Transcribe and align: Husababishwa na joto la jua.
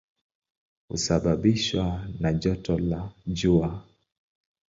Husababishwa 0.87 2.07
na 2.19 2.33
joto 2.33 2.77
la 2.79 3.11
jua. 3.27 3.85